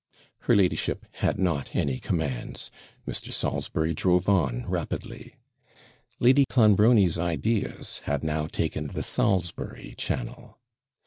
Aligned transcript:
Her 0.39 0.55
ladyship 0.55 1.05
had 1.17 1.37
not 1.37 1.75
any 1.75 1.99
commands. 1.99 2.71
Mr. 3.07 3.31
Salisbury 3.31 3.93
drove 3.93 4.27
on 4.27 4.65
rapidly. 4.67 5.35
Lady 6.19 6.45
Clonbrony's 6.49 7.19
ideas 7.19 7.99
had 8.05 8.23
now 8.23 8.47
taken 8.47 8.87
the 8.87 9.03
Salisbury 9.03 9.93
channel. 9.99 10.57